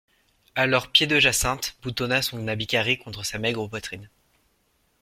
Alors 0.55 0.87
Pied-de-Jacinthe 0.91 1.75
boutonna 1.83 2.23
son 2.23 2.47
habit 2.47 2.65
carré 2.65 2.97
contre 2.97 3.23
sa 3.23 3.37
maigre 3.37 3.67
poitrine. 3.67 4.09